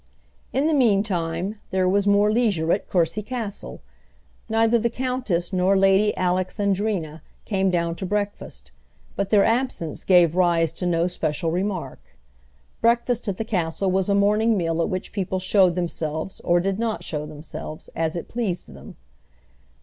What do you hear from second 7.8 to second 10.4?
to breakfast, but their absence gave